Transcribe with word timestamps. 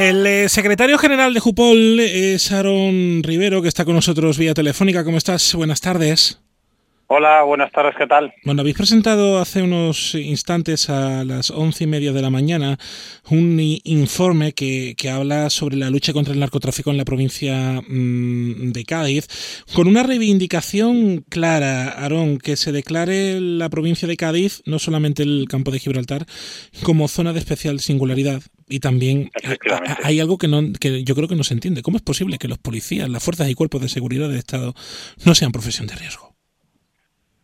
El 0.00 0.26
eh, 0.26 0.48
secretario 0.48 0.96
general 0.96 1.34
de 1.34 1.40
Jupol 1.40 2.00
es 2.00 2.52
Aaron 2.52 3.22
Rivero, 3.22 3.60
que 3.60 3.68
está 3.68 3.84
con 3.84 3.94
nosotros 3.94 4.38
vía 4.38 4.54
telefónica. 4.54 5.04
¿Cómo 5.04 5.18
estás? 5.18 5.54
Buenas 5.54 5.82
tardes. 5.82 6.40
Hola, 7.08 7.42
buenas 7.42 7.70
tardes, 7.70 7.94
¿qué 7.98 8.06
tal? 8.06 8.32
Bueno, 8.46 8.62
habéis 8.62 8.78
presentado 8.78 9.38
hace 9.38 9.62
unos 9.62 10.14
instantes 10.14 10.88
a 10.88 11.22
las 11.24 11.50
once 11.50 11.84
y 11.84 11.86
media 11.86 12.14
de 12.14 12.22
la 12.22 12.30
mañana 12.30 12.78
un 13.28 13.60
informe 13.60 14.52
que, 14.52 14.94
que 14.96 15.10
habla 15.10 15.50
sobre 15.50 15.76
la 15.76 15.90
lucha 15.90 16.14
contra 16.14 16.32
el 16.32 16.40
narcotráfico 16.40 16.90
en 16.90 16.96
la 16.96 17.04
provincia 17.04 17.82
mmm, 17.86 18.72
de 18.72 18.84
Cádiz, 18.84 19.26
con 19.74 19.86
una 19.86 20.02
reivindicación 20.02 21.26
clara, 21.28 21.90
Aarón, 21.90 22.38
que 22.38 22.56
se 22.56 22.72
declare 22.72 23.38
la 23.38 23.68
provincia 23.68 24.08
de 24.08 24.16
Cádiz, 24.16 24.62
no 24.64 24.78
solamente 24.78 25.24
el 25.24 25.44
campo 25.46 25.70
de 25.70 25.78
Gibraltar, 25.78 26.24
como 26.84 27.06
zona 27.06 27.34
de 27.34 27.40
especial 27.40 27.80
singularidad. 27.80 28.40
Y 28.70 28.80
también 28.80 29.30
hay 30.04 30.20
algo 30.20 30.38
que, 30.38 30.48
no, 30.48 30.60
que 30.80 31.02
yo 31.04 31.14
creo 31.14 31.28
que 31.28 31.36
no 31.36 31.44
se 31.44 31.54
entiende. 31.54 31.82
¿Cómo 31.82 31.96
es 31.96 32.02
posible 32.02 32.38
que 32.38 32.48
los 32.48 32.58
policías, 32.58 33.08
las 33.08 33.22
fuerzas 33.22 33.48
y 33.50 33.54
cuerpos 33.54 33.82
de 33.82 33.88
seguridad 33.88 34.28
del 34.28 34.38
Estado 34.38 34.74
no 35.26 35.34
sean 35.34 35.52
profesión 35.52 35.88
de 35.88 35.96
riesgo? 35.96 36.30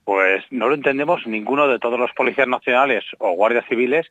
Pues 0.04 0.44
no 0.50 0.68
lo 0.68 0.76
entendemos 0.76 1.26
ninguno 1.26 1.66
de 1.66 1.80
todos 1.80 1.98
los 1.98 2.12
policías 2.12 2.46
nacionales 2.46 3.04
o 3.18 3.32
guardias 3.32 3.64
civiles, 3.68 4.06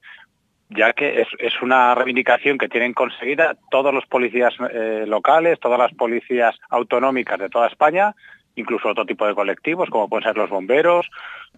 ya 0.70 0.92
que 0.92 1.22
es, 1.22 1.28
es 1.40 1.54
una 1.62 1.96
reivindicación 1.96 2.58
que 2.58 2.68
tienen 2.68 2.94
conseguida 2.94 3.56
todos 3.72 3.94
los 3.94 4.06
policías 4.06 4.54
eh, 4.74 5.06
locales, 5.08 5.60
todas 5.60 5.80
las 5.80 5.94
policías 5.94 6.56
autonómicas 6.70 7.40
de 7.40 7.50
toda 7.50 7.68
España, 7.68 8.14
incluso 8.56 8.90
otro 8.90 9.06
tipo 9.06 9.26
de 9.26 9.36
colectivos, 9.36 9.90
como 9.90 10.10
pueden 10.10 10.24
ser 10.24 10.38
los 10.38 10.50
bomberos, 10.50 11.10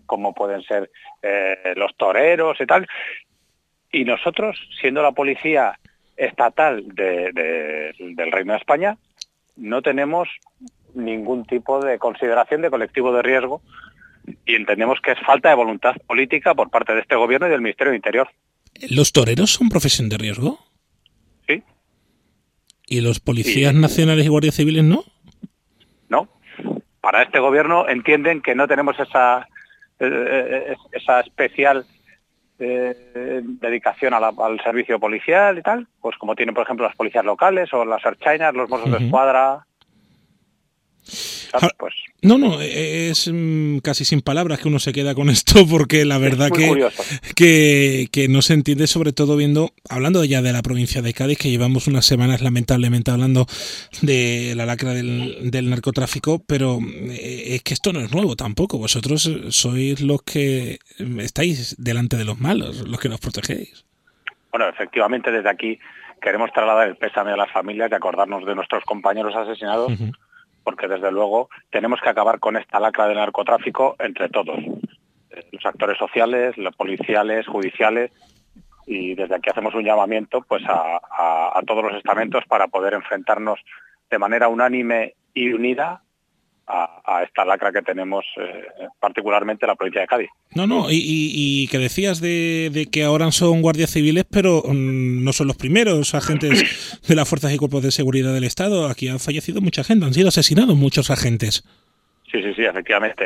como 0.05 0.33
pueden 0.33 0.61
ser 0.61 0.91
eh, 1.21 1.73
los 1.75 1.95
toreros 1.95 2.59
y 2.59 2.65
tal. 2.65 2.87
Y 3.91 4.03
nosotros, 4.03 4.57
siendo 4.81 5.01
la 5.01 5.11
policía 5.11 5.79
estatal 6.15 6.83
de, 6.87 7.31
de, 7.31 7.95
del 7.99 8.31
Reino 8.31 8.53
de 8.53 8.59
España, 8.59 8.97
no 9.55 9.81
tenemos 9.81 10.27
ningún 10.93 11.45
tipo 11.45 11.83
de 11.83 11.99
consideración 11.99 12.61
de 12.61 12.69
colectivo 12.69 13.13
de 13.13 13.21
riesgo 13.21 13.61
y 14.45 14.55
entendemos 14.55 14.99
que 15.01 15.11
es 15.11 15.19
falta 15.25 15.49
de 15.49 15.55
voluntad 15.55 15.95
política 16.05 16.53
por 16.53 16.69
parte 16.69 16.93
de 16.93 17.01
este 17.01 17.15
gobierno 17.15 17.47
y 17.47 17.51
del 17.51 17.61
Ministerio 17.61 17.91
de 17.91 17.97
Interior. 17.97 18.29
¿Los 18.89 19.11
toreros 19.11 19.51
son 19.51 19.69
profesión 19.69 20.09
de 20.09 20.17
riesgo? 20.17 20.59
Sí. 21.47 21.63
¿Y 22.87 23.01
los 23.01 23.19
policías 23.19 23.73
sí. 23.73 23.79
nacionales 23.79 24.25
y 24.25 24.29
guardias 24.29 24.55
civiles 24.55 24.83
no? 24.83 25.03
No. 26.09 26.29
Para 26.99 27.23
este 27.23 27.39
gobierno 27.39 27.87
entienden 27.87 28.41
que 28.41 28.55
no 28.55 28.67
tenemos 28.67 28.99
esa, 28.99 29.47
eh, 29.99 30.75
esa 30.91 31.21
especial 31.21 31.85
eh, 32.59 33.41
dedicación 33.43 34.13
a 34.13 34.19
la, 34.19 34.33
al 34.37 34.59
servicio 34.61 34.99
policial 34.99 35.57
y 35.57 35.61
tal, 35.61 35.87
pues 36.01 36.17
como 36.17 36.35
tienen 36.35 36.55
por 36.55 36.63
ejemplo 36.63 36.85
las 36.87 36.95
policías 36.95 37.25
locales 37.25 37.73
o 37.73 37.85
las 37.85 38.05
archainas, 38.05 38.53
los 38.55 38.69
mozos 38.69 38.87
uh 38.87 38.93
-huh. 38.93 38.97
de 38.97 39.05
escuadra, 39.05 39.66
Pues. 41.77 41.93
No, 42.21 42.37
no, 42.37 42.59
es 42.61 43.29
mm, 43.31 43.79
casi 43.79 44.03
sin 44.03 44.21
palabras 44.21 44.59
que 44.59 44.67
uno 44.67 44.79
se 44.79 44.91
queda 44.91 45.13
con 45.13 45.29
esto 45.29 45.65
porque 45.69 46.05
la 46.05 46.17
verdad 46.17 46.49
que, 46.49 46.87
que, 47.35 48.07
que, 48.11 48.27
no 48.27 48.41
se 48.41 48.53
entiende 48.53 48.87
sobre 48.87 49.13
todo 49.13 49.35
viendo, 49.37 49.71
hablando 49.89 50.23
ya 50.23 50.41
de 50.41 50.51
la 50.51 50.61
provincia 50.61 51.01
de 51.01 51.13
Cádiz, 51.13 51.37
que 51.37 51.49
llevamos 51.49 51.87
unas 51.87 52.05
semanas 52.05 52.41
lamentablemente 52.41 53.11
hablando 53.11 53.45
de 54.01 54.53
la 54.55 54.65
lacra 54.65 54.93
del, 54.93 55.51
del 55.51 55.69
narcotráfico, 55.69 56.41
pero 56.45 56.79
eh, 56.81 57.55
es 57.55 57.63
que 57.63 57.73
esto 57.73 57.93
no 57.93 57.99
es 57.99 58.11
nuevo 58.11 58.35
tampoco, 58.35 58.77
vosotros 58.77 59.29
sois 59.49 60.01
los 60.01 60.21
que 60.23 60.79
estáis 61.19 61.75
delante 61.77 62.17
de 62.17 62.25
los 62.25 62.39
malos, 62.39 62.87
los 62.87 62.99
que 62.99 63.09
nos 63.09 63.19
protegéis. 63.19 63.85
Bueno, 64.51 64.67
efectivamente 64.69 65.31
desde 65.31 65.49
aquí 65.49 65.79
queremos 66.19 66.51
trasladar 66.51 66.87
el 66.87 66.95
pésame 66.95 67.31
a 67.31 67.37
las 67.37 67.51
familias 67.51 67.91
y 67.91 67.95
acordarnos 67.95 68.43
de 68.43 68.55
nuestros 68.55 68.83
compañeros 68.85 69.35
asesinados. 69.35 69.91
Uh 69.91 69.95
-huh 69.95 70.26
porque 70.67 70.89
desde 70.89 71.13
luego 71.13 71.49
tenemos 71.69 72.01
que 72.01 72.09
acabar 72.09 72.41
con 72.41 72.57
esta 72.57 72.77
lacra 72.77 73.07
del 73.07 73.15
narcotráfico 73.15 73.95
entre 73.99 74.27
todos, 74.27 74.57
los 75.53 75.65
actores 75.65 75.97
sociales, 75.97 76.57
los 76.57 76.75
policiales, 76.75 77.47
judiciales, 77.47 78.11
y 78.85 79.15
desde 79.15 79.35
aquí 79.35 79.49
hacemos 79.49 79.73
un 79.75 79.85
llamamiento 79.85 80.41
pues 80.41 80.65
a, 80.67 80.99
a, 81.09 81.57
a 81.57 81.61
todos 81.65 81.85
los 81.85 81.95
estamentos 81.95 82.43
para 82.49 82.67
poder 82.67 82.95
enfrentarnos 82.95 83.61
de 84.09 84.19
manera 84.19 84.49
unánime 84.49 85.15
y 85.33 85.53
unida 85.53 86.01
a, 86.67 87.01
a, 87.05 87.23
esta 87.23 87.45
lacra 87.45 87.71
que 87.71 87.81
tenemos, 87.81 88.25
eh, 88.37 88.67
particularmente 88.99 89.65
la 89.65 89.75
provincia 89.75 90.01
de 90.01 90.07
Cádiz. 90.07 90.29
No, 90.53 90.67
no, 90.67 90.91
y, 90.91 90.95
y, 90.95 91.63
y 91.63 91.67
que 91.67 91.77
decías 91.77 92.19
de, 92.19 92.69
de, 92.73 92.87
que 92.87 93.03
ahora 93.03 93.31
son 93.31 93.61
guardias 93.61 93.91
civiles, 93.91 94.25
pero 94.29 94.61
um, 94.61 95.23
no 95.23 95.31
son 95.33 95.47
los 95.47 95.57
primeros 95.57 96.13
agentes 96.13 97.01
de 97.07 97.15
las 97.15 97.29
fuerzas 97.29 97.53
y 97.53 97.57
cuerpos 97.57 97.83
de 97.83 97.91
seguridad 97.91 98.33
del 98.33 98.43
Estado. 98.43 98.87
Aquí 98.87 99.07
han 99.07 99.19
fallecido 99.19 99.61
mucha 99.61 99.83
gente, 99.83 100.05
han 100.05 100.13
sido 100.13 100.27
asesinados 100.27 100.75
muchos 100.75 101.09
agentes. 101.09 101.63
Sí, 102.31 102.43
sí, 102.43 102.53
sí, 102.53 102.65
efectivamente, 102.65 103.23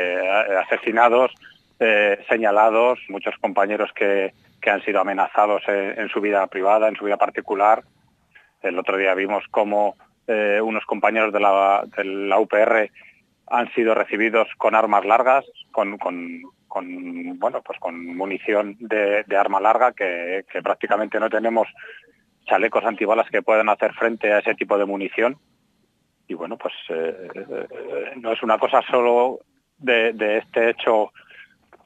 asesinados, 0.64 1.32
eh, 1.80 2.18
señalados, 2.28 3.00
muchos 3.08 3.34
compañeros 3.40 3.90
que, 3.94 4.32
que 4.60 4.70
han 4.70 4.84
sido 4.84 5.00
amenazados 5.00 5.62
en, 5.66 5.98
en, 5.98 6.08
su 6.08 6.20
vida 6.20 6.46
privada, 6.46 6.88
en 6.88 6.94
su 6.94 7.04
vida 7.04 7.16
particular. 7.16 7.82
El 8.62 8.78
otro 8.78 8.96
día 8.96 9.14
vimos 9.14 9.42
cómo 9.50 9.96
eh, 10.28 10.60
unos 10.62 10.84
compañeros 10.84 11.32
de 11.32 11.40
la, 11.40 11.84
de 11.96 12.04
la 12.04 12.38
UPR 12.38 12.90
han 13.52 13.72
sido 13.74 13.94
recibidos 13.94 14.48
con 14.56 14.74
armas 14.74 15.04
largas, 15.04 15.44
con, 15.70 15.98
bueno, 17.38 17.62
pues 17.62 17.78
con 17.78 18.16
munición 18.16 18.76
de, 18.80 19.24
arma 19.36 19.60
larga, 19.60 19.92
que, 19.92 20.44
prácticamente 20.62 21.20
no 21.20 21.28
tenemos 21.28 21.68
chalecos 22.46 22.84
antibalas 22.84 23.28
que 23.30 23.42
puedan 23.42 23.68
hacer 23.68 23.92
frente 23.92 24.32
a 24.32 24.38
ese 24.38 24.54
tipo 24.54 24.78
de 24.78 24.86
munición. 24.86 25.36
Y 26.26 26.34
bueno, 26.34 26.56
pues 26.56 26.72
eh, 26.88 27.28
no 28.16 28.32
es 28.32 28.42
una 28.42 28.56
cosa 28.58 28.80
solo 28.90 29.40
de, 29.76 30.38
este 30.38 30.70
hecho 30.70 31.12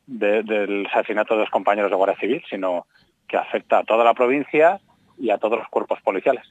de, 0.07 0.45
del 0.45 0.87
asesinato 0.87 1.35
de 1.35 1.41
los 1.41 1.51
compañeros 1.51 1.91
de 1.91 1.97
Guardia 1.97 2.21
Civil, 2.21 2.45
sino 2.49 2.87
que 3.27 3.37
afecta 3.37 3.79
a 3.79 3.85
toda 3.85 4.05
la 4.05 4.15
provincia 4.15 4.79
y 5.19 5.31
a 5.31 5.39
todos 5.39 5.59
los 5.59 5.69
cuerpos 5.69 6.01
policiales. 6.03 6.45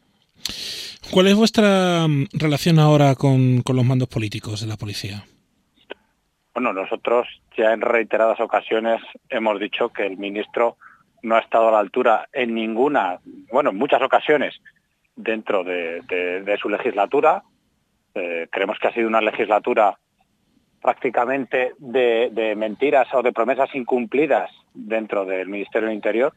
¿Cuál 1.11 1.27
es 1.27 1.35
vuestra 1.35 2.07
relación 2.33 2.79
ahora 2.79 3.15
con, 3.15 3.61
con, 3.61 3.75
los 3.75 3.85
mandos 3.85 4.09
políticos 4.09 4.61
de 4.61 4.67
la 4.67 4.75
policía? 4.75 5.23
Bueno, 6.53 6.73
nosotros 6.73 7.27
ya 7.57 7.73
en 7.73 7.81
reiteradas 7.81 8.39
ocasiones 8.39 9.01
hemos 9.29 9.59
dicho 9.59 9.89
que 9.89 10.05
el 10.05 10.17
ministro 10.17 10.77
no 11.21 11.35
ha 11.35 11.39
estado 11.39 11.69
a 11.69 11.71
la 11.71 11.79
altura 11.79 12.27
en 12.33 12.53
ninguna, 12.53 13.19
bueno, 13.51 13.71
en 13.71 13.77
muchas 13.77 14.01
ocasiones 14.01 14.55
dentro 15.15 15.63
de, 15.63 16.01
de, 16.01 16.41
de 16.41 16.57
su 16.57 16.69
legislatura. 16.69 17.43
Eh, 18.13 18.47
creemos 18.51 18.77
que 18.79 18.87
ha 18.87 18.93
sido 18.93 19.07
una 19.07 19.21
legislatura 19.21 19.97
prácticamente 20.81 21.73
de, 21.79 22.29
de 22.31 22.55
mentiras 22.55 23.07
o 23.13 23.21
de 23.21 23.33
promesas 23.33 23.73
incumplidas 23.73 24.51
dentro 24.73 25.25
del 25.25 25.47
Ministerio 25.47 25.87
del 25.87 25.95
Interior 25.95 26.33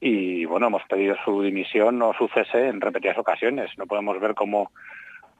y 0.00 0.44
bueno, 0.44 0.66
hemos 0.66 0.82
pedido 0.84 1.16
su 1.24 1.42
dimisión 1.42 2.00
o 2.02 2.12
su 2.14 2.28
cese 2.28 2.68
en 2.68 2.80
repetidas 2.80 3.18
ocasiones. 3.18 3.70
No 3.78 3.86
podemos 3.86 4.20
ver 4.20 4.34
cómo 4.34 4.70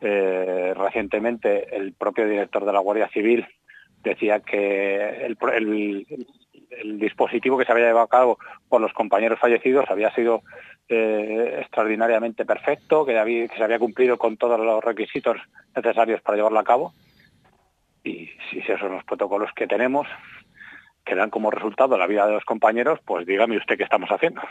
eh, 0.01 0.73
recientemente 0.77 1.75
el 1.77 1.93
propio 1.93 2.29
director 2.29 2.65
de 2.65 2.73
la 2.73 2.81
Guardia 2.81 3.09
Civil 3.09 3.47
decía 4.03 4.41
que 4.41 5.27
el, 5.27 5.37
el, 5.53 6.99
dispositivo 6.99 7.59
que 7.59 7.65
se 7.65 7.73
había 7.73 7.87
llevado 7.87 8.05
a 8.05 8.09
cabo 8.09 8.39
por 8.69 8.81
los 8.81 8.93
compañeros 8.93 9.39
fallecidos 9.39 9.91
había 9.91 10.15
sido 10.15 10.43
eh, 10.89 11.59
extraordinariamente 11.61 12.45
perfecto, 12.45 13.05
que, 13.05 13.19
había, 13.19 13.49
que 13.49 13.57
se 13.57 13.65
había 13.65 13.79
cumplido 13.79 14.19
con 14.19 14.37
todos 14.37 14.61
los 14.61 14.85
requisitos 14.85 15.37
necesarios 15.75 16.21
para 16.23 16.37
llevarlo 16.37 16.59
a 16.59 16.65
cabo. 16.65 16.93
Y 18.05 18.31
si 18.51 18.59
esos 18.61 18.79
son 18.79 18.93
los 18.93 19.05
protocolos 19.05 19.51
que 19.55 19.67
tenemos, 19.67 20.07
que 21.07 21.15
dan 21.15 21.31
como 21.31 21.51
resultado 21.51 21.97
la 21.97 22.07
vida 22.07 22.27
de 22.27 22.35
los 22.35 22.45
compañeros, 22.45 22.99
pues 23.05 23.27
dígame 23.27 23.57
usted 23.57 23.79
qué 23.79 23.85
estamos 23.85 24.11
haciendo. 24.11 24.43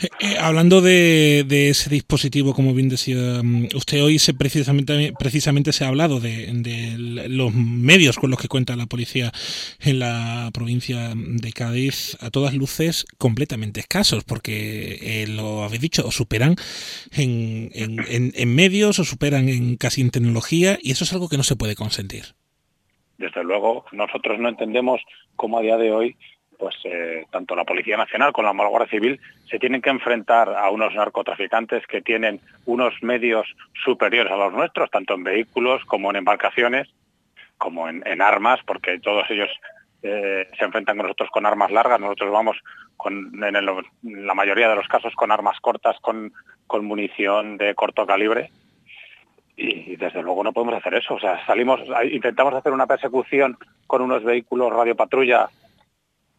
Eh, 0.00 0.08
eh, 0.20 0.36
hablando 0.38 0.80
de, 0.80 1.44
de, 1.46 1.70
ese 1.70 1.90
dispositivo, 1.90 2.54
como 2.54 2.72
bien 2.72 2.88
decía 2.88 3.42
usted 3.74 4.02
hoy, 4.02 4.20
se 4.20 4.32
precisamente, 4.32 5.12
precisamente 5.18 5.72
se 5.72 5.84
ha 5.84 5.88
hablado 5.88 6.20
de, 6.20 6.52
de, 6.52 7.28
los 7.28 7.52
medios 7.52 8.16
con 8.16 8.30
los 8.30 8.38
que 8.38 8.46
cuenta 8.46 8.76
la 8.76 8.86
policía 8.86 9.32
en 9.80 9.98
la 9.98 10.50
provincia 10.54 11.12
de 11.14 11.52
Cádiz, 11.52 12.16
a 12.20 12.30
todas 12.30 12.54
luces 12.54 13.06
completamente 13.18 13.80
escasos, 13.80 14.22
porque 14.22 14.98
eh, 15.02 15.26
lo 15.26 15.64
habéis 15.64 15.82
dicho, 15.82 16.06
o 16.06 16.12
superan 16.12 16.54
en, 17.10 17.70
en, 17.74 17.98
en, 18.08 18.32
en 18.36 18.54
medios, 18.54 19.00
o 19.00 19.04
superan 19.04 19.48
en 19.48 19.76
casi 19.76 20.00
en 20.00 20.10
tecnología, 20.10 20.78
y 20.80 20.92
eso 20.92 21.02
es 21.02 21.12
algo 21.12 21.28
que 21.28 21.38
no 21.38 21.42
se 21.42 21.56
puede 21.56 21.74
consentir 21.74 22.36
desde 23.18 23.44
luego 23.44 23.84
nosotros 23.92 24.38
no 24.38 24.48
entendemos 24.48 25.02
cómo 25.36 25.58
a 25.58 25.62
día 25.62 25.76
de 25.76 25.92
hoy 25.92 26.16
pues 26.58 26.74
eh, 26.84 27.24
tanto 27.30 27.54
la 27.54 27.64
Policía 27.64 27.96
Nacional 27.96 28.32
como 28.32 28.52
la 28.52 28.68
Guardia 28.68 28.90
Civil 28.90 29.20
se 29.48 29.58
tienen 29.58 29.80
que 29.80 29.90
enfrentar 29.90 30.48
a 30.56 30.70
unos 30.70 30.92
narcotraficantes 30.94 31.86
que 31.86 32.02
tienen 32.02 32.40
unos 32.66 32.94
medios 33.00 33.46
superiores 33.84 34.32
a 34.32 34.36
los 34.36 34.52
nuestros, 34.52 34.90
tanto 34.90 35.14
en 35.14 35.22
vehículos 35.22 35.84
como 35.84 36.10
en 36.10 36.16
embarcaciones, 36.16 36.88
como 37.58 37.88
en, 37.88 38.20
armas, 38.20 38.58
porque 38.66 38.98
todos 38.98 39.24
ellos 39.30 39.48
eh, 40.02 40.48
se 40.58 40.64
enfrentan 40.64 40.96
con 40.96 41.06
nosotros 41.06 41.30
con 41.30 41.46
armas 41.46 41.70
largas, 41.70 42.00
nosotros 42.00 42.32
vamos 42.32 42.56
con, 42.96 43.32
en, 43.42 44.24
la 44.26 44.34
mayoría 44.34 44.68
de 44.68 44.76
los 44.76 44.88
casos 44.88 45.14
con 45.14 45.30
armas 45.30 45.60
cortas, 45.60 45.96
con 46.00 46.32
munición 46.84 47.56
de 47.56 47.74
corto 47.76 48.04
calibre 48.04 48.50
y 49.58 49.96
desde 49.96 50.22
luego 50.22 50.44
no 50.44 50.52
podemos 50.52 50.76
hacer 50.76 50.94
eso. 50.94 51.14
O 51.14 51.20
sea, 51.20 51.44
salimos, 51.44 51.80
intentamos 52.10 52.54
hacer 52.54 52.72
una 52.72 52.86
persecución 52.86 53.58
con 53.88 54.02
unos 54.02 54.22
vehículos 54.22 54.72
radiopatrulla 54.72 55.50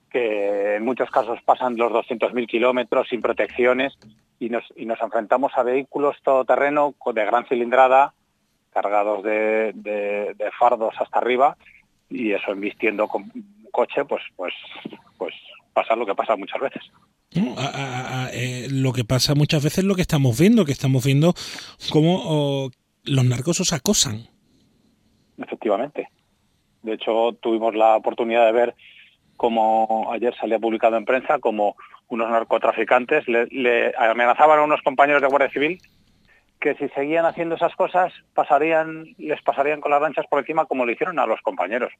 que 0.10 0.76
en 0.76 0.86
muchos 0.86 1.12
casos 1.12 1.40
pasan 1.44 1.76
los 1.76 1.92
200.000 1.92 2.48
kilómetros 2.48 3.10
sin 3.10 3.22
protecciones 3.22 3.94
y 4.40 4.50
nos, 4.50 4.64
y 4.76 4.86
nos 4.86 5.00
enfrentamos 5.02 5.52
a 5.56 5.64
vehículos 5.64 6.16
todoterreno 6.24 6.96
de 7.14 7.26
gran 7.26 7.46
cilindrada, 7.46 8.14
cargados 8.72 9.22
de, 9.24 9.74
de, 9.76 10.52
fardos 10.58 10.96
hasta 11.00 11.20
arriba 11.20 11.58
y 12.10 12.32
eso 12.32 12.52
embistiendo 12.52 13.08
con 13.08 13.32
coche, 13.72 14.06
pues, 14.06 14.24
pues, 14.36 14.54
pues 15.18 15.36
pasa 15.74 15.96
lo 15.96 16.06
que 16.06 16.16
pasa 16.16 16.36
muchas 16.38 16.62
veces. 16.62 16.84
Eh, 18.34 18.68
lo 18.72 18.94
que 18.94 19.04
pasa 19.04 19.36
muchas 19.36 19.64
veces 19.64 19.80
es 19.80 19.84
lo 19.84 19.96
que 19.96 20.02
estamos 20.02 20.40
viendo, 20.40 20.66
que 20.66 20.72
estamos 20.72 21.06
viendo 21.06 21.36
cómo 21.92 22.72
los 23.10 23.26
narcos 23.26 23.60
os 23.60 23.74
acosan. 23.74 24.28
Efectivamente. 25.38 26.10
De 26.82 26.94
hecho, 26.94 27.34
tuvimos 27.42 27.76
la 27.76 27.98
oportunidad 27.98 28.46
de 28.46 28.52
ver 28.52 28.76
cómo 29.36 30.10
ayer 30.12 30.36
salía 30.36 30.60
publicado 30.60 30.98
en 30.98 31.06
prensa, 31.06 31.40
como 31.40 31.76
unos 32.08 32.30
narcotraficantes 32.30 33.28
le, 33.28 33.94
amenazaban 33.98 34.60
a 34.60 34.64
unos 34.64 34.82
compañeros 34.82 35.22
de 35.22 35.28
Guardia 35.28 35.52
Civil 35.52 35.80
que 36.60 36.76
si 36.76 36.90
seguían 36.90 37.26
haciendo 37.26 37.56
esas 37.56 37.74
cosas 37.76 38.12
pasarían, 38.34 39.06
les 39.18 39.42
pasarían 39.42 39.80
con 39.80 39.92
las 39.92 40.02
lanchas 40.02 40.26
por 40.28 40.40
encima 40.40 40.66
como 40.66 40.86
le 40.86 40.94
hicieron 40.94 41.20
a 41.20 41.26
los 41.26 41.40
compañeros. 41.42 41.94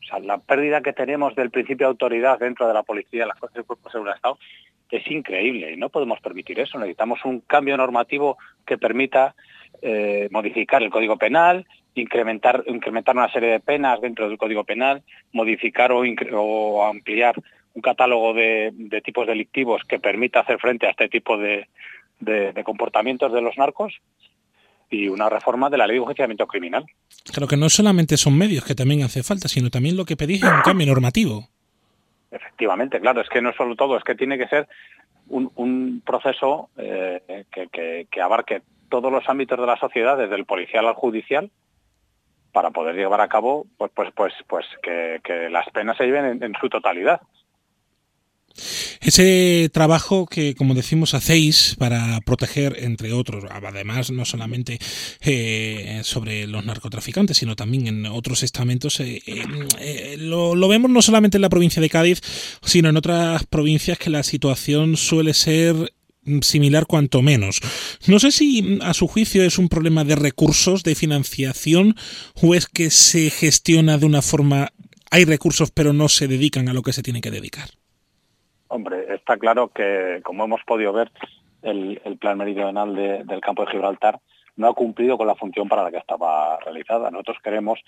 O 0.00 0.06
sea, 0.06 0.20
la 0.20 0.38
pérdida 0.38 0.82
que 0.82 0.92
tenemos 0.92 1.34
del 1.34 1.50
principio 1.50 1.86
de 1.86 1.92
autoridad 1.92 2.38
dentro 2.38 2.68
de 2.68 2.74
la 2.74 2.84
policía, 2.84 3.26
las 3.26 3.38
cosas 3.38 3.54
del 3.54 3.64
Cuerpo 3.64 3.88
de 3.88 3.92
Seguridad 3.92 4.16
Estado, 4.16 4.38
es 4.90 5.10
increíble 5.10 5.72
y 5.72 5.76
no 5.76 5.88
podemos 5.88 6.20
permitir 6.20 6.60
eso. 6.60 6.78
Necesitamos 6.78 7.24
un 7.24 7.40
cambio 7.40 7.76
normativo 7.76 8.38
que 8.64 8.78
permita 8.78 9.34
eh, 9.82 10.28
modificar 10.30 10.82
el 10.82 10.90
Código 10.90 11.16
Penal, 11.16 11.66
incrementar, 11.94 12.64
incrementar 12.66 13.16
una 13.16 13.30
serie 13.30 13.50
de 13.50 13.60
penas 13.60 14.00
dentro 14.00 14.28
del 14.28 14.38
Código 14.38 14.64
Penal, 14.64 15.02
modificar 15.32 15.92
o, 15.92 16.84
ampliar 16.84 17.34
un 17.74 17.82
catálogo 17.82 18.34
de, 18.34 18.72
tipos 19.04 19.26
delictivos 19.26 19.82
que 19.88 19.98
permita 19.98 20.40
hacer 20.40 20.58
frente 20.58 20.86
a 20.86 20.90
este 20.90 21.08
tipo 21.08 21.38
de, 21.38 21.66
comportamientos 22.64 23.32
de 23.32 23.40
los 23.40 23.56
narcos 23.56 24.00
y 24.90 25.08
una 25.08 25.28
reforma 25.28 25.70
de 25.70 25.78
la 25.78 25.86
ley 25.86 25.96
de 25.96 26.00
enjuiciamiento 26.00 26.46
criminal. 26.46 26.86
Creo 27.32 27.46
que 27.46 27.56
no 27.56 27.68
solamente 27.68 28.16
son 28.16 28.36
medios 28.36 28.64
que 28.64 28.74
también 28.74 29.02
hace 29.02 29.22
falta, 29.22 29.48
sino 29.48 29.70
también 29.70 29.96
lo 29.96 30.04
que 30.04 30.16
pedís 30.16 30.42
es 30.42 30.50
un 30.50 30.62
cambio 30.62 30.86
normativo. 30.86 31.48
Efectivamente, 32.30 33.00
claro, 33.00 33.20
es 33.20 33.28
que 33.28 33.40
no 33.40 33.52
solo 33.52 33.76
todo, 33.76 33.96
es 33.96 34.04
que 34.04 34.14
tiene 34.14 34.38
que 34.38 34.48
ser 34.48 34.66
un, 35.28 36.02
proceso 36.04 36.70
eh, 36.76 37.44
que, 37.50 38.20
abarque 38.20 38.62
todos 38.88 39.12
los 39.12 39.28
ámbitos 39.28 39.58
de 39.58 39.66
la 39.66 39.76
sociedad, 39.76 40.16
desde 40.16 40.36
el 40.36 40.44
policial 40.44 40.86
al 40.86 40.94
judicial, 40.94 41.50
para 42.52 42.70
poder 42.70 42.96
llevar 42.96 43.20
a 43.20 43.28
cabo 43.28 43.66
pues 43.76 43.92
pues 43.94 44.10
pues 44.14 44.32
pues 44.48 44.66
que, 44.82 45.48
las 45.50 45.68
penas 45.70 45.96
se 45.96 46.04
lleven 46.04 46.42
en, 46.42 46.52
su 46.60 46.68
totalidad. 46.68 47.20
Ese 49.00 49.70
trabajo 49.72 50.26
que, 50.26 50.56
como 50.56 50.74
decimos, 50.74 51.14
hacéis 51.14 51.76
para 51.78 52.20
proteger, 52.22 52.76
entre 52.80 53.12
otros, 53.12 53.44
además 53.48 54.10
no 54.10 54.24
solamente 54.24 54.80
eh, 55.20 56.00
sobre 56.02 56.48
los 56.48 56.64
narcotraficantes, 56.64 57.36
sino 57.36 57.54
también 57.54 57.86
en 57.86 58.06
otros 58.06 58.42
estamentos, 58.42 58.98
eh, 58.98 59.22
eh, 59.78 60.16
lo, 60.18 60.56
vemos 60.66 60.90
no 60.90 61.02
solamente 61.02 61.38
en 61.38 61.42
la 61.42 61.48
provincia 61.48 61.80
de 61.80 61.88
Cádiz, 61.88 62.20
sino 62.62 62.88
en 62.88 62.96
otras 62.96 63.46
provincias 63.46 63.98
que 63.98 64.10
la 64.10 64.24
situación 64.24 64.96
suele 64.96 65.34
ser 65.34 65.92
similar 66.42 66.86
cuanto 66.86 67.22
menos. 67.22 67.60
No 68.08 68.18
sé 68.18 68.30
si 68.30 68.78
a 68.82 68.94
su 68.94 69.06
juicio 69.06 69.42
es 69.42 69.58
un 69.58 69.68
problema 69.68 70.04
de 70.04 70.16
recursos, 70.16 70.82
de 70.82 70.94
financiación, 70.94 71.94
o 72.42 72.54
es 72.54 72.66
que 72.66 72.90
se 72.90 73.30
gestiona 73.30 73.98
de 73.98 74.06
una 74.06 74.22
forma, 74.22 74.68
hay 75.10 75.24
recursos 75.24 75.70
pero 75.70 75.92
no 75.92 76.08
se 76.08 76.28
dedican 76.28 76.68
a 76.68 76.74
lo 76.74 76.82
que 76.82 76.92
se 76.92 77.02
tiene 77.02 77.20
que 77.20 77.30
dedicar. 77.30 77.68
Hombre, 78.68 79.14
está 79.14 79.36
claro 79.36 79.68
que, 79.68 80.20
como 80.22 80.44
hemos 80.44 80.62
podido 80.64 80.92
ver, 80.92 81.10
el, 81.62 82.00
plan 82.20 82.38
meridional 82.38 82.94
del 82.94 83.40
campo 83.40 83.64
de 83.64 83.72
Gibraltar 83.72 84.20
no 84.56 84.68
ha 84.68 84.74
cumplido 84.74 85.16
con 85.16 85.26
la 85.26 85.36
función 85.36 85.68
para 85.68 85.82
la 85.84 85.90
que 85.90 85.98
estaba 85.98 86.58
realizada. 86.60 87.10
Nosotros 87.10 87.38
queremos 87.42 87.78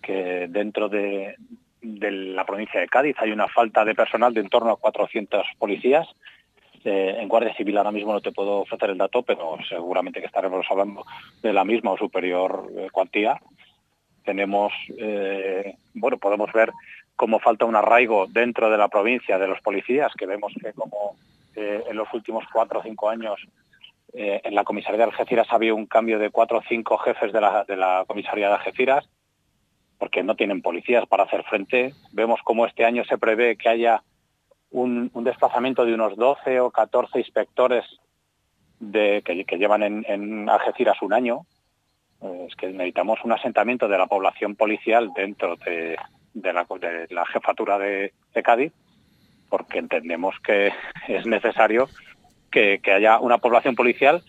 que 0.00 0.46
dentro 0.48 0.88
de, 0.88 1.34
de 1.82 2.10
la 2.10 2.44
provincia 2.44 2.80
de 2.80 2.88
Cádiz 2.88 3.16
hay 3.18 3.32
una 3.32 3.48
falta 3.48 3.84
de 3.84 3.94
personal 3.94 4.32
de 4.32 4.40
en 4.40 4.48
torno 4.48 4.70
a 4.70 4.76
400 4.76 5.44
policías 5.58 6.06
en 6.84 7.28
Guardia 7.28 7.54
Civil 7.54 7.76
ahora 7.78 7.92
mismo 7.92 8.12
no 8.12 8.20
te 8.20 8.32
puedo 8.32 8.60
ofrecer 8.60 8.90
el 8.90 8.98
dato, 8.98 9.22
pero 9.22 9.56
seguramente 9.68 10.20
que 10.20 10.26
estaremos 10.26 10.66
hablando 10.70 11.04
de 11.42 11.52
la 11.52 11.64
misma 11.64 11.92
o 11.92 11.98
superior 11.98 12.70
eh, 12.76 12.88
cuantía. 12.90 13.40
Tenemos, 14.24 14.72
eh, 14.98 15.74
bueno, 15.94 16.18
podemos 16.18 16.52
ver 16.52 16.72
cómo 17.16 17.38
falta 17.38 17.64
un 17.64 17.76
arraigo 17.76 18.26
dentro 18.26 18.70
de 18.70 18.78
la 18.78 18.88
provincia 18.88 19.38
de 19.38 19.48
los 19.48 19.60
policías, 19.60 20.12
que 20.14 20.26
vemos 20.26 20.52
que 20.60 20.72
como 20.72 21.16
eh, 21.56 21.84
en 21.88 21.96
los 21.96 22.08
últimos 22.14 22.44
cuatro 22.52 22.80
o 22.80 22.82
cinco 22.82 23.08
años 23.08 23.40
en 24.12 24.56
la 24.56 24.64
comisaría 24.64 24.98
de 24.98 25.04
Algeciras 25.04 25.46
ha 25.50 25.54
habido 25.54 25.76
un 25.76 25.86
cambio 25.86 26.18
de 26.18 26.30
cuatro 26.30 26.58
o 26.58 26.62
cinco 26.68 26.98
jefes 26.98 27.32
de 27.32 27.40
la, 27.40 27.62
de 27.62 27.76
la 27.76 28.04
comisaría 28.08 28.48
de 28.48 28.54
Algeciras, 28.54 29.08
porque 29.98 30.24
no 30.24 30.34
tienen 30.34 30.62
policías 30.62 31.06
para 31.06 31.22
hacer 31.22 31.44
frente. 31.44 31.94
Vemos 32.10 32.40
cómo 32.42 32.66
este 32.66 32.84
año 32.84 33.04
se 33.04 33.18
prevé 33.18 33.56
que 33.56 33.68
haya 33.68 34.02
un, 34.70 35.10
desplazamiento 35.24 35.84
de 35.84 35.94
unos 35.94 36.16
12 36.16 36.60
o 36.60 36.70
14 36.70 37.18
inspectores 37.18 37.84
que, 38.92 39.44
llevan 39.58 39.82
en, 39.82 40.04
en, 40.08 40.48
Algeciras 40.48 41.02
un 41.02 41.12
año. 41.12 41.46
Eh, 42.22 42.46
es 42.48 42.56
que 42.56 42.68
necesitamos 42.68 43.18
un 43.24 43.32
asentamiento 43.32 43.88
de 43.88 43.98
la 43.98 44.06
población 44.06 44.56
policial 44.56 45.10
dentro 45.14 45.56
de, 45.56 45.96
la, 46.34 47.26
jefatura 47.26 47.78
de, 47.78 48.12
Cádiz, 48.42 48.72
porque 49.48 49.78
entendemos 49.78 50.34
que 50.40 50.72
es 51.08 51.26
necesario 51.26 51.88
que 52.50 52.80
haya 52.92 53.20
una 53.20 53.38
población 53.38 53.76
policial 53.76 54.22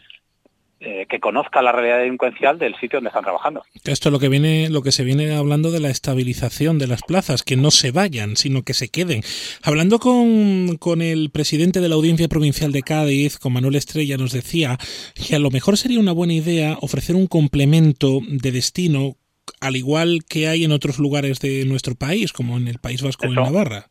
eh, 0.84 1.06
que 1.08 1.20
conozca 1.20 1.62
la 1.62 1.72
realidad 1.72 2.00
delincuencial 2.00 2.58
del 2.58 2.74
sitio 2.74 2.98
donde 2.98 3.10
están 3.10 3.24
trabajando. 3.24 3.64
Esto 3.84 4.10
es 4.10 4.12
lo 4.12 4.18
que 4.18 4.30
viene, 4.30 4.68
lo 4.72 4.82
que 4.82 4.92
se 4.92 5.04
viene 5.04 5.36
hablando 5.36 5.70
de 5.70 5.80
la 5.80 5.92
estabilización 5.92 6.80
de 6.80 6.88
las 6.88 7.04
plazas, 7.04 7.44
que 7.44 7.56
no 7.56 7.70
se 7.70 7.92
vayan, 7.92 8.36
sino 8.36 8.64
que 8.64 8.74
se 8.74 8.90
queden. 8.90 9.22
Hablando 9.62 10.00
con, 10.00 10.78
con 10.78 11.04
el 11.04 11.30
presidente 11.30 11.82
de 11.82 11.90
la 11.90 11.94
Audiencia 11.94 12.28
Provincial 12.28 12.72
de 12.72 12.82
Cádiz, 12.82 13.38
con 13.38 13.54
Manuel 13.54 13.76
Estrella, 13.76 14.18
nos 14.18 14.32
decía 14.32 14.80
que 15.14 15.36
a 15.36 15.40
lo 15.40 15.52
mejor 15.52 15.78
sería 15.78 16.00
una 16.00 16.14
buena 16.14 16.34
idea 16.34 16.80
ofrecer 16.82 17.16
un 17.16 17.28
complemento 17.28 18.20
de 18.28 18.52
destino 18.52 19.18
al 19.60 19.76
igual 19.76 20.22
que 20.28 20.48
hay 20.48 20.64
en 20.64 20.72
otros 20.72 20.98
lugares 20.98 21.40
de 21.40 21.64
nuestro 21.66 21.94
país, 21.94 22.34
como 22.34 22.58
en 22.58 22.68
el 22.68 22.80
País 22.80 23.04
Vasco 23.04 23.28
o 23.28 23.30
en 23.30 23.36
Navarra. 23.36 23.91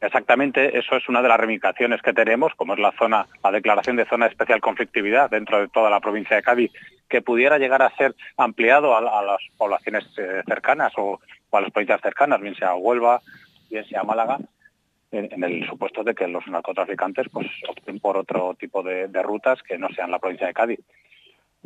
Exactamente, 0.00 0.78
eso 0.78 0.96
es 0.96 1.08
una 1.08 1.22
de 1.22 1.28
las 1.28 1.38
reivindicaciones 1.38 2.00
que 2.02 2.12
tenemos, 2.12 2.54
como 2.54 2.74
es 2.74 2.78
la 2.78 2.92
zona, 2.92 3.26
la 3.42 3.50
declaración 3.50 3.96
de 3.96 4.06
zona 4.06 4.26
de 4.26 4.30
especial 4.30 4.60
conflictividad 4.60 5.28
dentro 5.28 5.58
de 5.58 5.68
toda 5.68 5.90
la 5.90 5.98
provincia 5.98 6.36
de 6.36 6.42
Cádiz, 6.42 6.72
que 7.08 7.20
pudiera 7.20 7.58
llegar 7.58 7.82
a 7.82 7.94
ser 7.96 8.14
ampliado 8.36 8.96
a, 8.96 9.00
las 9.00 9.40
poblaciones 9.56 10.04
eh, 10.16 10.42
cercanas 10.46 10.92
o, 10.96 11.18
a 11.50 11.60
las 11.60 11.72
provincias 11.72 12.00
cercanas, 12.00 12.40
bien 12.40 12.54
sea 12.54 12.76
Huelva, 12.76 13.20
bien 13.70 13.84
sea 13.86 14.04
Málaga, 14.04 14.38
en, 15.10 15.42
el 15.42 15.66
supuesto 15.66 16.04
de 16.04 16.14
que 16.14 16.28
los 16.28 16.46
narcotraficantes 16.46 17.28
pues 17.32 17.48
opten 17.68 17.98
por 17.98 18.16
otro 18.16 18.54
tipo 18.54 18.84
de, 18.84 19.08
rutas 19.22 19.62
que 19.64 19.78
no 19.78 19.88
sean 19.88 20.12
la 20.12 20.20
provincia 20.20 20.46
de 20.46 20.54
Cádiz. 20.54 20.80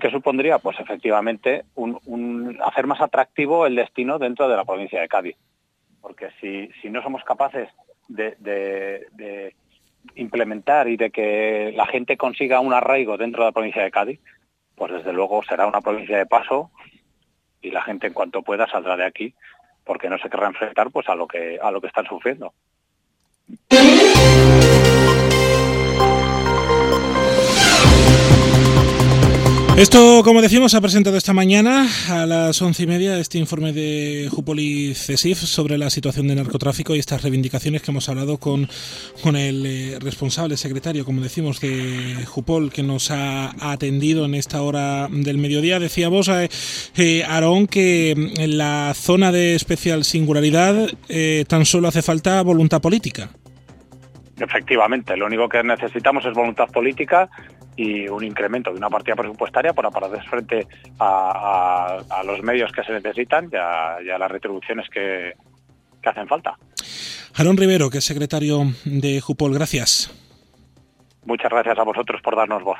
¿Qué 0.00 0.10
supondría? 0.10 0.58
Pues 0.58 0.80
efectivamente 0.80 1.64
un, 1.74 2.58
hacer 2.64 2.86
más 2.86 3.02
atractivo 3.02 3.66
el 3.66 3.76
destino 3.76 4.18
dentro 4.18 4.48
de 4.48 4.56
la 4.56 4.64
provincia 4.64 5.02
de 5.02 5.08
Cádiz. 5.08 5.36
Porque 6.00 6.30
si, 6.40 6.70
si 6.80 6.88
no 6.88 7.02
somos 7.02 7.22
capaces 7.24 7.68
de, 8.08 9.54
implementar 10.14 10.88
y 10.88 10.96
de 10.96 11.10
que 11.10 11.72
la 11.76 11.86
gente 11.86 12.16
consiga 12.16 12.60
un 12.60 12.72
arraigo 12.72 13.16
dentro 13.16 13.42
de 13.42 13.48
la 13.48 13.52
provincia 13.52 13.82
de 13.82 13.90
Cádiz, 13.90 14.20
pues 14.74 14.92
desde 14.92 15.12
luego 15.12 15.42
será 15.44 15.66
una 15.66 15.80
provincia 15.80 16.18
de 16.18 16.26
paso 16.26 16.70
y 17.60 17.70
la 17.70 17.82
gente 17.82 18.08
en 18.08 18.12
cuanto 18.12 18.42
pueda 18.42 18.66
saldrá 18.68 18.96
de 18.96 19.04
aquí 19.04 19.34
porque 19.84 20.08
no 20.08 20.18
se 20.18 20.28
querrá 20.28 20.48
enfrentar 20.48 20.90
pues 20.90 21.08
a 21.08 21.14
lo 21.14 21.26
que 21.26 21.58
a 21.62 21.70
lo 21.70 21.80
que 21.80 21.86
están 21.86 22.06
sufriendo. 22.06 22.52
Esto, 29.76 30.20
como 30.22 30.42
decimos, 30.42 30.74
ha 30.74 30.82
presentado 30.82 31.16
esta 31.16 31.32
mañana 31.32 31.88
a 32.10 32.26
las 32.26 32.60
once 32.60 32.82
y 32.82 32.86
media 32.86 33.16
este 33.16 33.38
informe 33.38 33.72
de 33.72 34.28
Jupoli 34.30 34.94
CESIF 34.94 35.38
sobre 35.38 35.78
la 35.78 35.88
situación 35.88 36.28
de 36.28 36.34
narcotráfico 36.34 36.94
y 36.94 36.98
estas 36.98 37.22
reivindicaciones 37.22 37.80
que 37.80 37.90
hemos 37.90 38.06
hablado 38.10 38.36
con, 38.36 38.68
con 39.22 39.34
el 39.34 39.64
eh, 39.64 39.98
responsable 39.98 40.58
secretario, 40.58 41.06
como 41.06 41.22
decimos, 41.22 41.58
de 41.60 42.22
Jupol, 42.26 42.70
que 42.70 42.82
nos 42.82 43.10
ha 43.10 43.50
atendido 43.72 44.26
en 44.26 44.34
esta 44.34 44.60
hora 44.60 45.08
del 45.10 45.38
mediodía. 45.38 45.80
Decíamos, 45.80 46.28
eh, 46.28 46.50
eh, 46.98 47.24
Aarón, 47.24 47.66
que 47.66 48.10
en 48.10 48.58
la 48.58 48.92
zona 48.94 49.32
de 49.32 49.54
especial 49.54 50.04
singularidad 50.04 50.90
eh, 51.08 51.46
tan 51.48 51.64
solo 51.64 51.88
hace 51.88 52.02
falta 52.02 52.42
voluntad 52.42 52.82
política. 52.82 53.30
Efectivamente, 54.38 55.16
lo 55.16 55.26
único 55.26 55.48
que 55.48 55.62
necesitamos 55.62 56.26
es 56.26 56.34
voluntad 56.34 56.66
política 56.68 57.30
y 57.76 58.08
un 58.08 58.24
incremento 58.24 58.70
de 58.70 58.78
una 58.78 58.90
partida 58.90 59.16
presupuestaria 59.16 59.72
para, 59.72 59.90
para 59.90 60.06
hacer 60.06 60.22
frente 60.24 60.66
a, 60.98 62.02
a, 62.08 62.20
a, 62.20 62.24
los 62.24 62.42
medios 62.42 62.70
que 62.72 62.82
se 62.82 62.92
necesitan 62.92 63.48
y 63.52 63.56
a, 63.56 63.96
y 64.04 64.10
a 64.10 64.18
las 64.18 64.30
retribuciones 64.30 64.88
que, 64.90 65.32
que, 66.02 66.08
hacen 66.08 66.28
falta. 66.28 66.56
Jarón 67.34 67.56
Rivero, 67.56 67.90
que 67.90 67.98
es 67.98 68.04
secretario 68.04 68.64
de 68.84 69.20
Jupol, 69.20 69.54
gracias. 69.54 70.12
Muchas 71.24 71.50
gracias 71.50 71.78
a 71.78 71.84
vosotros 71.84 72.20
por 72.22 72.36
darnos 72.36 72.62
voz. 72.62 72.78